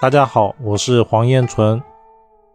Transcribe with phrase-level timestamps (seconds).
[0.00, 1.82] 大家好，我是黄彦纯。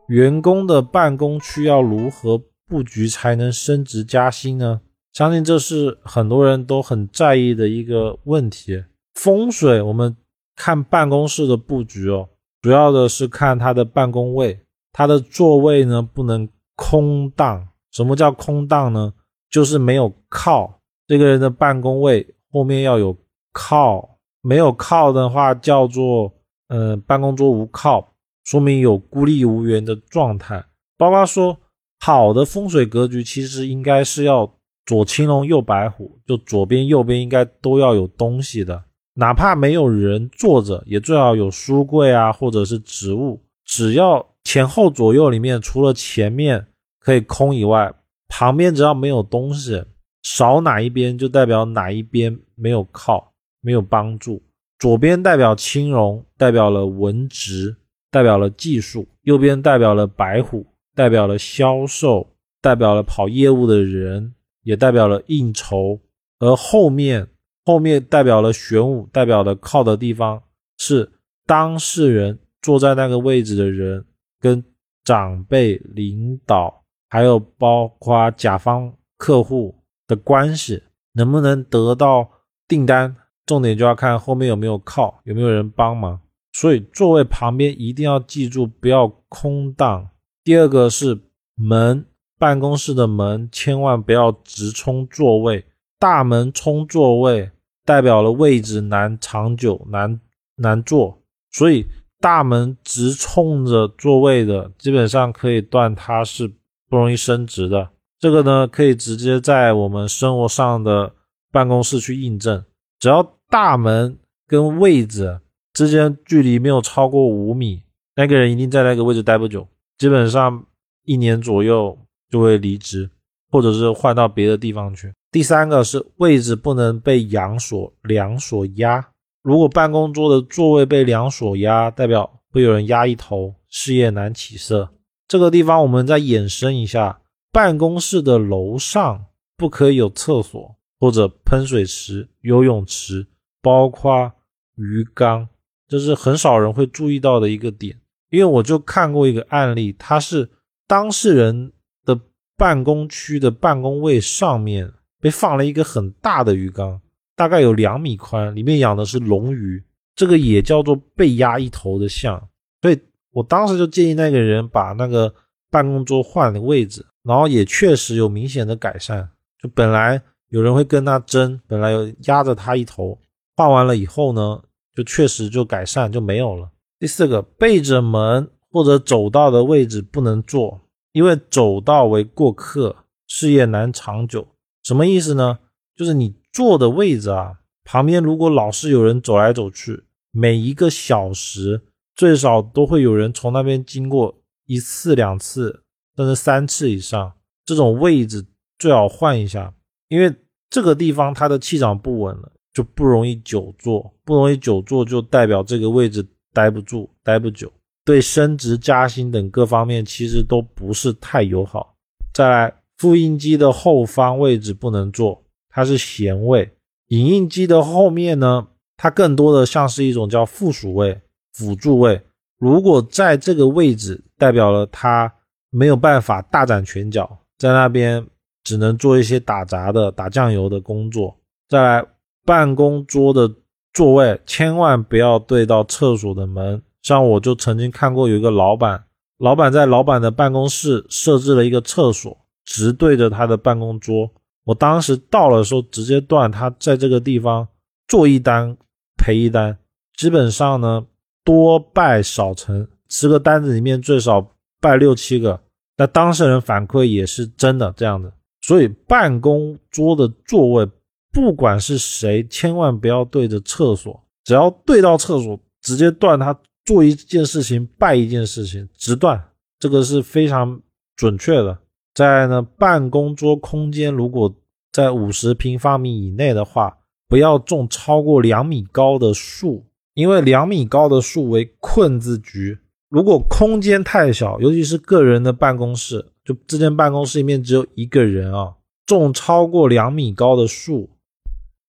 [0.07, 4.79] 员工的办公区要如何布局才能升职加薪呢？
[5.11, 8.85] 相信这是很多人都很在意的一个问题。
[9.15, 10.15] 风水，我们
[10.55, 12.29] 看办公室的布局哦，
[12.61, 14.61] 主要的是看他的办公位，
[14.93, 16.47] 他的座位呢不能
[16.77, 17.67] 空荡。
[17.91, 19.11] 什么叫空荡呢？
[19.51, 20.79] 就是没有靠。
[21.05, 23.17] 这个人的办公位后面要有
[23.51, 26.32] 靠，没有靠的话叫做
[26.67, 30.63] 呃办公桌无靠，说明有孤立无援的状态。
[30.97, 31.57] 包括说
[31.99, 34.53] 好的风水格局，其实应该是要
[34.85, 38.83] 左青龙右白虎，就左边右边应该都要有东西的，
[39.15, 46.67] 哪怕没有人坐着，也最好有书柜啊或者是植物，只要前后左右里面除了前面
[46.99, 47.93] 可以空以外，
[48.27, 49.83] 旁边只要没有东西。
[50.21, 54.41] 少哪一边就代表哪一边没有靠，没有帮助。
[54.83, 57.73] 左边代表青龙，代表了文职，
[58.11, 66.01] 代表了技术；右边代表了白虎，代表了销售，代表了跑业务的人，也代表了应酬。
[66.39, 67.25] 而后面
[67.63, 70.43] 后面代表了玄武，代表的靠的地方
[70.77, 71.09] 是
[71.45, 74.03] 当事人坐在那个位置的人，
[74.41, 74.61] 跟
[75.05, 79.73] 长辈、领导，还有包括甲方客户。
[80.05, 82.29] 的关系能不能得到
[82.67, 86.19] 订单，重点就要看后面有没有靠，有没有人帮忙。
[86.51, 90.09] 所以座位旁边一定要记住不要空荡。
[90.43, 91.19] 第二个是
[91.55, 92.05] 门，
[92.37, 95.65] 办公室的门千万不要直冲座位，
[95.97, 97.49] 大门冲座位
[97.83, 100.19] 代表了位置难长久，难
[100.57, 101.21] 难坐。
[101.51, 101.85] 所以
[102.19, 106.47] 大门直冲着座位的，基本上可以断它是
[106.89, 107.89] 不容易升职的。
[108.19, 111.13] 这个呢，可以直接在我们生活上的
[111.51, 112.63] 办公室去印证。
[113.03, 115.41] 只要大门跟位置
[115.73, 117.83] 之间距离没有超过五米，
[118.15, 120.65] 那个人一定在那个位置待不久，基本上
[121.03, 121.97] 一年左右
[122.29, 123.09] 就会离职，
[123.51, 125.11] 或者是换到别的地方去。
[125.33, 129.05] 第三个是位置不能被阳所梁所压。
[129.41, 134.87] 如果办公桌的座位被梁所压，代表会有人压一头，事业难起色。
[135.27, 137.19] 这个地方我们再延伸一下。
[137.51, 139.25] 办公室的楼上
[139.57, 143.27] 不可以有厕所或者喷水池、游泳池，
[143.61, 144.31] 包括
[144.77, 145.45] 鱼缸，
[145.85, 147.99] 这是很少人会注意到的一个点。
[148.29, 150.49] 因为我就看过一个案例，他是
[150.87, 151.73] 当事人
[152.05, 152.17] 的
[152.55, 157.01] 办公区的办公位上面被放了一个很大的鱼缸，
[157.35, 159.83] 大概有两米宽，里面养的是龙鱼，
[160.15, 162.41] 这个也叫做被压一头的象。
[162.81, 162.97] 所以
[163.31, 165.35] 我当时就建议那个人把那个
[165.69, 167.05] 办公桌换了位置。
[167.23, 169.27] 然后也确实有明显的改善，
[169.61, 170.21] 就本来
[170.53, 173.17] 有人会跟他争，本来有压着他一头，
[173.55, 174.61] 画完了以后呢，
[174.95, 176.69] 就确实就改善就没有了。
[176.99, 180.79] 第四个，背着门或者走道的位置不能坐，
[181.11, 184.47] 因为走道为过客，事业难长久。
[184.83, 185.57] 什么意思呢？
[185.95, 191.81] 就是你坐的位置啊，旁边如果老是有人走来走去，每一个小时
[192.15, 195.81] 最少都会有人从那边经过一次两次。
[196.15, 197.33] 甚至三次以上，
[197.65, 198.45] 这种位置
[198.77, 199.73] 最好换一下，
[200.09, 200.31] 因为
[200.73, 207.71] 这个地方它的气场不稳了，就不容易久坐，不容易久坐就代表这个位置待不住、待不久，
[208.03, 211.93] 对升职加薪等各方面其实都不是太友好。
[212.33, 216.65] 再来，复印机的后方位置不能坐，它是闲位；
[217.09, 218.67] 影印机的后面呢，
[218.97, 221.21] 它更多的像是一种叫附属位、
[221.53, 222.19] 辅助位。
[222.57, 225.31] 如果在这个位置，代表了它。
[225.75, 228.23] 没有办法大展拳脚，在那边
[228.63, 231.37] 只能做一些打杂的、打酱油的工作。
[231.69, 232.05] 再来，
[232.45, 233.51] 办公桌的
[233.93, 236.81] 座位千万不要对到厕所的门。
[237.01, 239.03] 像我就曾经看过有一个老板，
[239.37, 244.29] 老板在老板的办公室设置了一个厕所，直对着他的办公桌。
[244.65, 247.67] 我当时到了时候，直接断他在这个地方
[248.07, 248.77] 做一单
[249.17, 249.77] 赔一单，
[250.17, 251.05] 基本上呢
[251.43, 254.49] 多败少成，十个单子里面最少。
[254.81, 255.61] 败六七个，
[255.95, 260.89] 那当事人反馈也是真的这样的，所以办公桌的座位，
[261.31, 269.43] 不管是谁，千万不要对着厕所，只要对到厕所，直接断他做一件事情败一件事情，直断，
[269.77, 270.81] 这个是非常
[271.15, 271.77] 准确的。
[272.13, 274.55] 在呢，办公桌空间如果
[274.91, 279.83] 在五十平方米以内的话，不要种超过两米高的树，
[280.13, 282.77] 因为两米高的树为困字局。
[283.09, 288.75] 如果空间太小，尤其是个人的办公室，就这间办公室里面只有一个人啊，
[289.05, 291.09] 种超过两米高的树，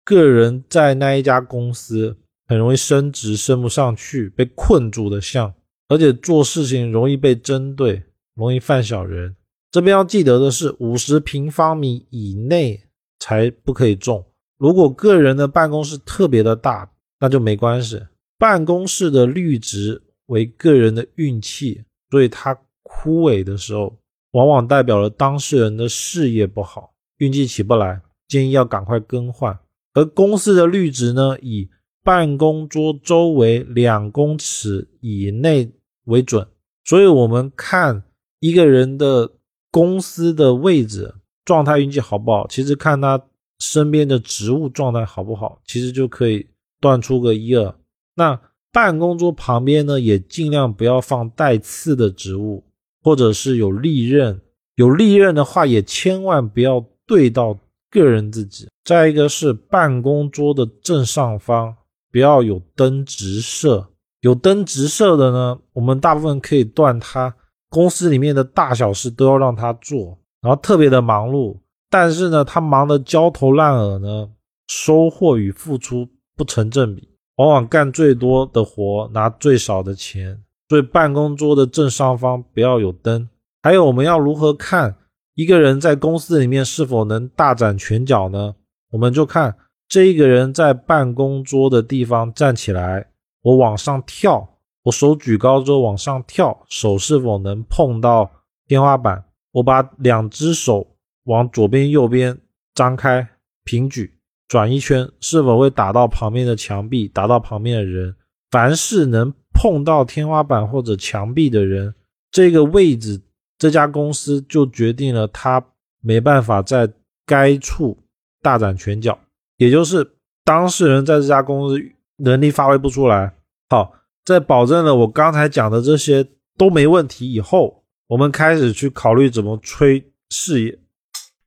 [0.05, 2.17] 个人在那一家公司
[2.47, 5.53] 很容易升职升不上去，被困住的像，
[5.89, 8.03] 而且做事情容易被针对，
[8.35, 9.35] 容易犯小人。
[9.71, 12.85] 这边要记得的是，五十平方米以内
[13.19, 14.25] 才不可以种。
[14.57, 18.01] 如果个人的办公室特别的大，那就没关系。
[18.39, 23.97] 办公室的绿植为个人的运气，所以它枯萎的时候，
[24.35, 29.57] 往往代表了当事人的事业不好，运气起不来，建议要赶快更换。
[29.93, 31.71] 而公司的绿植呢，以
[32.03, 35.71] 办公桌周围两公尺以内
[36.07, 36.47] 为准。
[36.85, 38.03] 所以，我们看
[38.41, 39.31] 一个人的
[39.71, 41.15] 公司的位置
[41.45, 43.25] 状态、运气好不好，其实看他
[43.61, 46.49] 身边的植物状态好不好，其实就可以
[46.81, 47.73] 断出个一二。
[48.17, 48.41] 那
[48.73, 52.65] 办公桌旁边呢，也尽量不要放带刺的植物，
[53.05, 54.41] 或者是有利刃。
[54.75, 57.57] 有利刃的话，也千万不要对到
[57.91, 58.67] 个人自己。
[58.83, 61.77] 再一个是办公桌的正上方
[62.11, 63.89] 不要有灯直射，
[64.21, 67.37] 有灯直射的呢，我们大部分可以断它。
[67.69, 71.59] 公司里面的大小事都要让他做，然后特别的忙碌，
[71.91, 74.31] 但是呢，他忙得焦头烂额呢，
[74.69, 77.09] 收获与付出不成正比。
[77.37, 80.41] 往往干最多的活，拿最少的钱。
[80.69, 83.29] 所以办公桌的正上方不要有灯。
[83.63, 84.97] 还有，我们要如何看
[85.35, 88.55] 一个人在公司里面是否能大展拳脚呢？
[88.91, 89.57] 我们就看
[89.89, 93.09] 这一个人在办公桌的地方站起来，
[93.43, 98.31] 我往上跳，我手举高之后往上跳，手是否能碰到
[98.67, 99.25] 天花板？
[99.53, 100.87] 我把两只手
[101.25, 102.39] 往左边、右边
[102.75, 103.29] 张开，
[103.65, 104.13] 平举。
[104.47, 108.15] 转一圈是否会打到旁边的墙壁，打到旁边的人？
[108.51, 111.95] 凡是能碰到天花板或者墙壁的人，
[112.31, 113.23] 这个位置，
[113.57, 115.65] 这家公司就决定了他
[116.01, 116.93] 没办法在
[117.25, 117.97] 该处
[118.43, 119.19] 大展拳脚，
[119.57, 120.15] 也就是
[120.45, 121.83] 当事人在这家公司
[122.17, 123.33] 能力发挥不出来。
[123.71, 126.27] 好，在保证了我刚才讲的这些
[126.59, 130.79] 都没问题以后，我们开始去考虑怎么吹事业。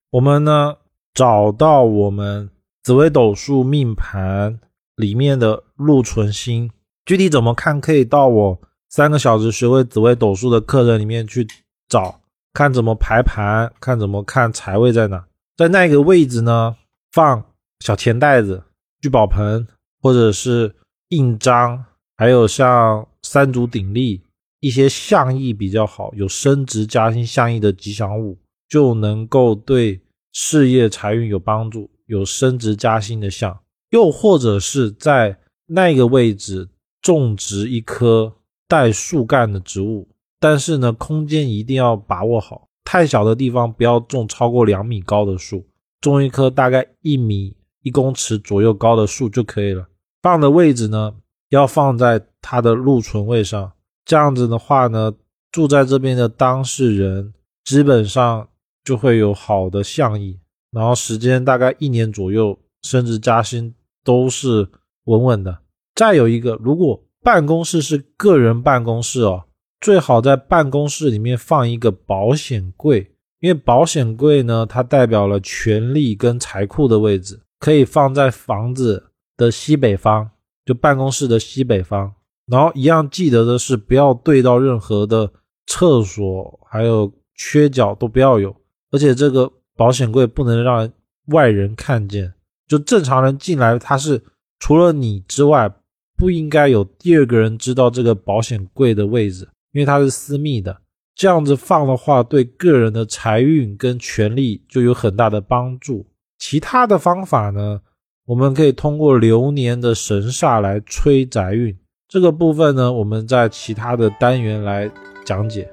[0.10, 0.78] 我们呢
[1.14, 2.50] 找到我们。
[2.84, 4.62] 紫微斗数命盘
[4.96, 6.72] 里面的禄存星，
[7.08, 7.80] 具体怎么看？
[7.80, 8.60] 可以到我
[8.90, 11.48] 三个小时学会紫微斗数的课程里面去
[11.88, 12.20] 找，
[12.52, 15.26] 看怎么排盘，看怎么看财位在哪，
[15.56, 16.76] 在那个位置呢，
[17.14, 17.46] 放
[17.80, 18.62] 小钱袋子、
[19.00, 19.66] 聚宝盆，
[20.02, 20.76] 或者是
[21.08, 21.86] 印章，
[22.18, 24.22] 还有像三足鼎立
[24.60, 28.38] 一些象意比较好、有升职加薪象意的吉祥物，
[28.68, 30.02] 就能够对
[30.34, 31.90] 事业财运有帮助。
[32.08, 33.60] 有升职加薪的象，
[33.92, 36.70] 又或者是在那个位置
[37.02, 38.34] 种植一棵
[38.68, 40.08] 带树干的植物，
[40.40, 45.66] 但是呢，空间一定要把握好，太小的地方不要种超过两米高的树，
[46.02, 49.88] 种一棵大概一米一公尺左右高的树就可以了。
[50.22, 51.16] 放的位置呢，
[51.50, 53.72] 要放在它的禄存位上，
[54.04, 55.14] 这样子的话呢，
[55.52, 57.34] 住在这边的当事人
[57.64, 58.50] 基本上
[58.84, 60.40] 就会有好的相意。
[60.72, 63.74] 然后时间大概一年左右，升职加薪
[64.04, 64.68] 都是
[65.06, 65.60] 稳稳的。
[65.98, 69.46] 再有一个，如果办公室是个人办公室哦，
[69.82, 80.30] 最好在办公室里面放一个保险柜，因为保险柜呢，它代表了权力跟财库的位置，可以放在房子的西北方，
[80.64, 82.14] 就办公室的西北方。
[82.46, 85.30] 然后一样记得的是，不要对到任何的
[85.66, 88.56] 厕所，还有缺角都不要有，
[88.92, 89.52] 而且这个。
[89.78, 90.92] 保险柜不能让
[91.28, 92.34] 外人看见，
[92.68, 94.20] 就正常人进来，他是
[94.58, 95.72] 除了你之外，
[96.18, 100.76] 不应该有第二个人知道这个保险柜的位置，因为它是私密的。
[101.16, 106.06] 这样子放的话，对个人的财运跟权力就有很大的帮助。
[106.38, 107.82] 其他的方法呢，
[108.26, 111.76] 我们可以通过流年的神煞来催宅运。
[112.08, 114.90] 这个部分呢，我们在其他的单元来
[115.26, 115.70] 讲解。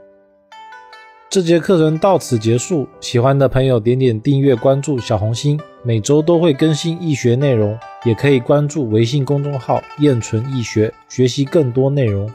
[1.30, 12.30] 这节课程到此结束，喜欢的朋友点点订阅、关注小红心，每周都会更新易学内容，也可以关注微信公众号“燕纯易学”，学习更多内容。